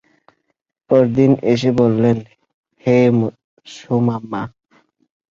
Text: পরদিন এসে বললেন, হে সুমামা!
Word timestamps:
পরদিন 0.89 1.31
এসে 1.51 1.69
বললেন, 1.79 2.17
হে 2.83 2.97
সুমামা! 3.67 4.41